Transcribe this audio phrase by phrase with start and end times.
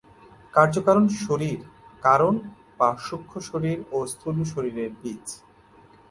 [0.53, 1.59] কার্যকারণ শরীর
[2.03, 2.33] "কারণ
[2.79, 5.25] বা সূক্ষ্ম শরীর ও স্থূল শরীরের" বীজ।